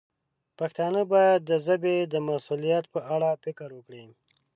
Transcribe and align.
پښتانه 0.59 1.01
باید 1.13 1.39
د 1.49 1.51
ژبې 1.65 1.95
د 2.13 2.13
مسوولیت 2.27 2.85
په 2.93 2.99
اړه 3.13 3.29
فکر 3.43 3.69
وکړي. 3.73 4.05